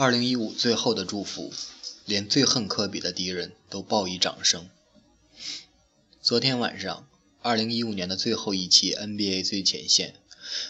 [0.00, 1.52] 二零一五最后的祝福，
[2.04, 4.70] 连最恨科比的敌人都报以掌声。
[6.22, 7.08] 昨天晚上，
[7.42, 10.14] 二零一五年的最后一期 NBA 最前线，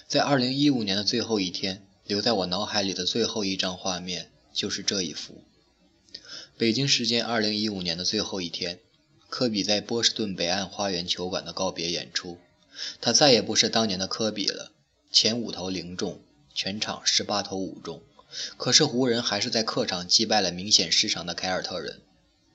[0.06, 5.42] 在二零一五年的最后一天，留在我脑海里的最后一张画面就是这一幅。
[6.56, 8.80] 北京时间二零一五年的最后一天，
[9.28, 12.38] 科比在波士顿北岸花园球馆的告别演出，
[13.02, 14.72] 他再也不是当年的科比了。
[15.12, 16.18] 前五投零中，
[16.54, 18.00] 全场十八投五中。
[18.56, 22.00] 可是湖人还是在客场击败了明显失常的凯尔特人，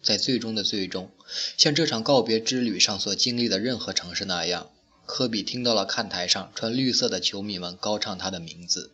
[0.02, 1.10] 在最终的最终，
[1.58, 4.70] 像这场告别之旅上所经历的任何城市那样，
[5.06, 8.92] 科比听到了看台上穿绿色的球迷们高唱他的名字。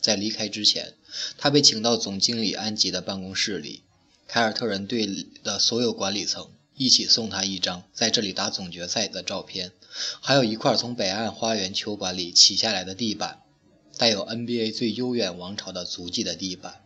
[0.00, 0.94] 在离开之前，
[1.36, 3.82] 他被请到总经理安吉的办公室里，
[4.28, 9.72] 凯尔特人队的所有管理层一起送他一张在这里打总决赛的照片，
[10.20, 13.40] 还有一块从北岸花园球馆里起下来的地板。
[13.98, 16.84] 带有 NBA 最悠远王朝的足迹的地板。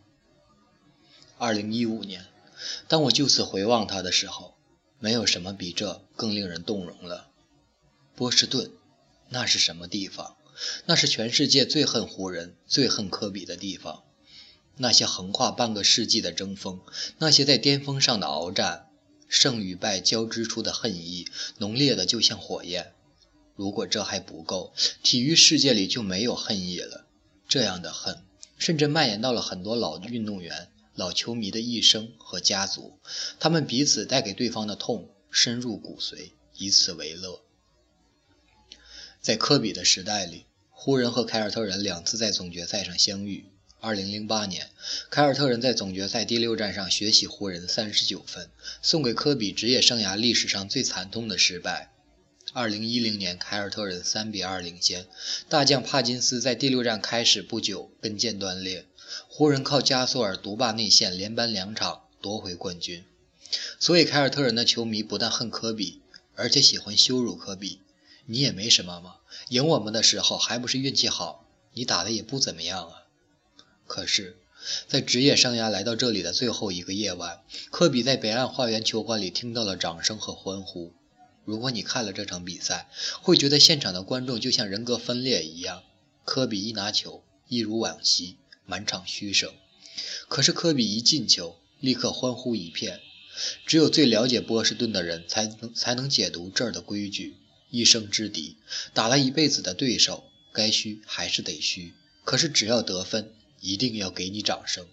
[1.37, 2.27] 二零一五年，
[2.87, 4.55] 当我就此回望它的时候，
[4.99, 7.29] 没有什么比这更令人动容了。
[8.15, 8.71] 波士顿，
[9.29, 10.37] 那是什么地方？
[10.85, 14.03] 那是全世界最恨湖人、最恨科比的地方。
[14.77, 16.79] 那些横跨半个世纪的争锋，
[17.17, 18.87] 那些在巅峰上的鏖战，
[19.27, 22.93] 胜与败交织出的恨意，浓烈的就像火焰。
[23.61, 24.73] 如果这还不够，
[25.03, 27.05] 体育世界里就没有恨意了。
[27.47, 28.23] 这样的恨，
[28.57, 32.97] 甚至蔓延到了很多老运动员、老球迷的一生和家族。
[33.39, 37.43] 他们彼此带给对方的痛深入骨髓，以此为乐。
[39.21, 43.45] 在科比的时代里，湖人和凯尔特人两次在总决赛上相遇。
[43.79, 44.71] 2008年，
[45.11, 48.49] 凯尔特人在总决赛第六战上血洗湖人39分，
[48.81, 51.90] 送给科比职业生涯历史上最惨痛的失败。
[52.53, 55.07] 二零一零年，凯尔特人三比二领先，
[55.47, 58.85] 大将帕金斯在第六战开始不久跟腱断裂，
[59.29, 63.05] 湖人靠加索尔独霸内线，连扳两场夺回冠军。
[63.79, 66.01] 所以凯尔特人的球迷不但恨科比，
[66.35, 67.79] 而且喜欢羞辱科比。
[68.25, 69.15] 你也没什么嘛，
[69.47, 71.45] 赢我们的时候还不是运气好？
[71.73, 73.03] 你打的也不怎么样啊。
[73.87, 74.35] 可是，
[74.89, 77.39] 在职业生涯来到这里的最后一个夜晚，
[77.71, 80.91] 科比在北岸花园球馆里听到了掌声和欢呼。
[81.51, 82.89] 如果你看了这场比赛，
[83.21, 85.83] 会觉得现场的观众就像人格分裂一样。
[86.23, 89.49] 科比一拿球，一如往昔，满场嘘声；
[90.29, 93.01] 可是科比一进球，立刻欢呼一片。
[93.65, 97.35] 只有最了解波士顿的人才能才能解读这儿的规矩：
[97.69, 98.55] 一生之敌，
[98.93, 100.23] 打了一辈子的对手，
[100.53, 101.91] 该嘘还是得嘘。
[102.23, 104.87] 可是只要得分，一定要给你掌声。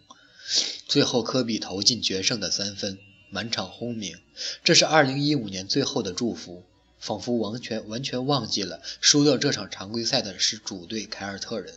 [0.88, 2.98] 最后，科比投进决胜的三分。
[3.30, 4.18] 满场轰鸣，
[4.64, 6.64] 这是2015年最后的祝福，
[6.98, 11.74] 仿佛完全完全忘记了输掉这场常规赛的是主队凯尔特人。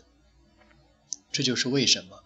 [1.32, 2.24] 这就是为什么，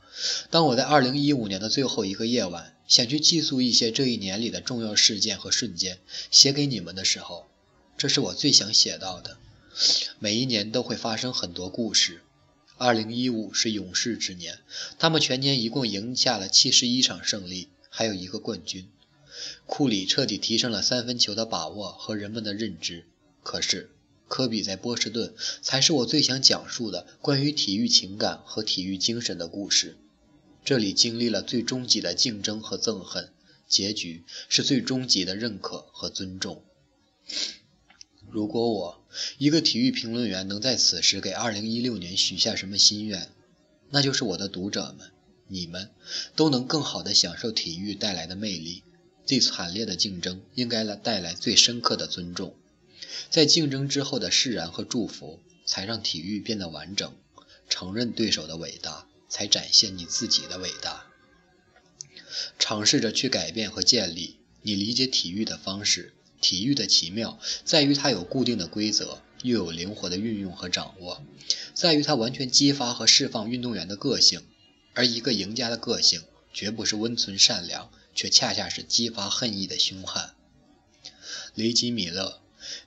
[0.50, 6.00] 当我在2015年的最后一个夜晚，想去记述一些这一年里的重要事件和瞬间，
[6.31, 7.47] 写给你们的时候，
[7.97, 9.38] 这是我最想写到的。
[10.19, 12.22] 每一年都会发生很多故事
[12.78, 14.59] ，2015是勇士之年，
[14.97, 18.88] 他们全年一共赢下了71场胜利，还有一个冠军。
[19.66, 23.06] 库里彻底提升了三分球的把握和人们的认知。
[23.44, 23.91] 可是，
[24.28, 29.97] 科比在波士顿才是我最想讲述的关于体育情感和体育精神的故事。
[30.63, 33.29] 这里经历了最终极的竞争和憎恨，
[33.68, 36.63] 结局是最终极的认可和尊重。
[38.31, 39.06] 如果我
[39.38, 43.29] 一个体育评论员能在此时给2016年许下什么心愿，
[43.91, 45.12] 那就是我的读者们，
[45.47, 45.91] 你们
[46.35, 48.84] 都能更好地享受体育带来的魅力。
[49.25, 52.56] 最惨烈的竞争应该来带来最深刻的尊重，
[53.30, 57.12] 在竞争之后的释然和祝福，才让体育变得完整。
[57.68, 61.08] 承认对手的伟大，才展现你自己的伟大。
[62.59, 66.14] 尝试着去改变和建立你理解体育的方式。
[66.41, 71.24] 体育的奇妙在于它有固定的规则，又有灵活的运用和掌握，
[71.74, 74.44] 在于它完全激发和释放运动员的个性。
[74.94, 76.22] 而一个赢家的个性，
[76.53, 77.90] 绝不是温存善良。
[78.16, 80.34] 却恰恰是激发恨意的凶悍。
[81.53, 82.40] 雷吉米勒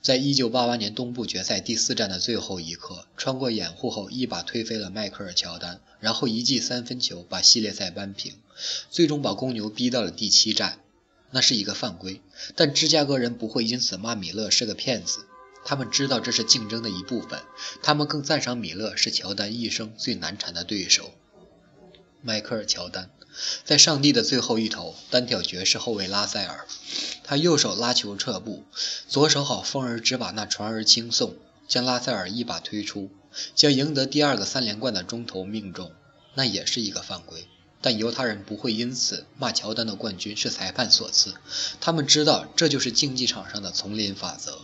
[0.03, 8.35] 在1988年东部决赛第四战的最后一刻，穿过掩护后一把推飞了迈克尔·乔丹，然后一记三分球把系列赛扳平，
[8.91, 10.81] 最终把公牛逼到了第七战。
[11.31, 12.23] 那是一个犯规，
[12.57, 15.27] 但芝加哥人不会因此骂米勒是个骗子。
[15.65, 17.43] 他们知道这是竞争的一部分，
[17.83, 21.13] 他们更赞赏米勒是乔丹一生最难缠的对手。
[22.23, 23.11] 迈克尔·乔丹。
[23.65, 26.67] 在上帝的最后一投，单挑爵士后卫拉塞尔，
[27.25, 28.65] 他右手拉球撤步，
[29.09, 31.35] 左手好风儿只把那船儿轻送，
[31.67, 33.11] 将拉塞尔一把推出，
[33.55, 35.93] 将赢得第二个三连冠的中投命中，
[36.35, 37.47] 那也是一个犯规。
[37.81, 41.35] 但犹他人不会因此骂乔丹的冠军是裁判所赐，
[41.81, 44.59] 他们知道这就是竞技场上的丛林法则。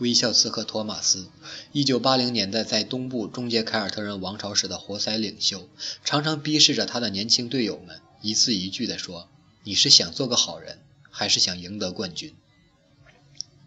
[0.00, 1.28] 微笑刺客托马斯
[1.74, 5.68] ，1980年代在东部终结凯尔特人王朝时的活塞领袖，
[6.04, 9.28] 常常逼视着他的年轻队友们，一字一句地说
[9.62, 10.78] ：“你是想做个好人，
[11.10, 12.34] 还是想赢得冠军？”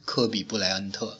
[0.06, 1.20] 科比布莱恩特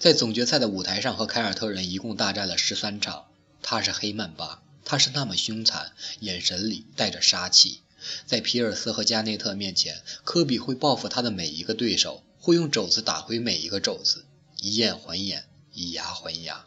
[0.00, 3.26] 在总决赛的舞台上和凯尔特人一共大战了十三场，
[3.62, 4.62] 他是黑曼巴。
[4.84, 7.80] 他是那么凶残，眼神里带着杀气。
[8.26, 14.24] 在皮尔斯和加内特面前，科比会报复他的每一个对手，会用肘子打回每一个肘子，
[14.60, 16.66] 以眼还眼，以牙还牙。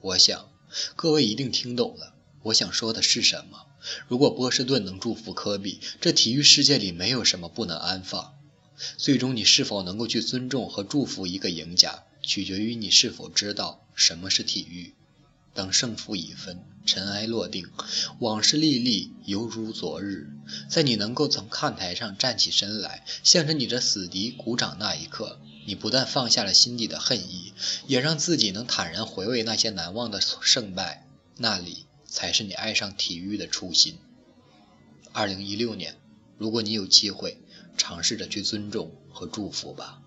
[0.00, 0.48] 我想，
[0.94, 2.14] 各位一定听懂了
[2.44, 3.66] 我想说的是什么。
[4.06, 8.34] 如果波士顿能祝福科比，这体育世界里没有什么不能安放。
[8.96, 14.94] 最终，你是否能够去尊重和祝福一个赢家，取决于你是否知道什么是体育。
[15.54, 17.66] 当胜负已分，尘埃落定，
[18.20, 20.28] 往事历历，犹如昨日。
[20.68, 27.52] 在你能够从看台上站起身来，向着你的死敌鼓掌那一刻，你不但放下了心底的恨意，
[27.86, 31.06] 也让自己能坦然回味那些难忘的胜败。
[31.36, 33.98] 那里才是你爱上体育的初心。
[35.12, 35.98] 二零一六年，
[36.38, 37.36] 如果你有机会，
[37.76, 40.00] 尝试着去尊重和祝福吧。